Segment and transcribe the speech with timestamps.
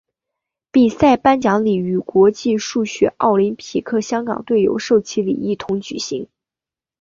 [0.71, 6.27] 比赛颁奖礼与国际数学奥林匹克香港队授旗礼一同举行。